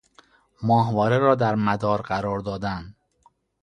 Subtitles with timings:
[0.63, 2.95] ماهواره را در مدار قرار دادن